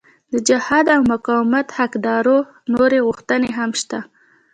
[0.33, 2.37] د جهاد او مقاومت د حقدارو
[2.73, 3.99] نورې غوښتنې هم شته.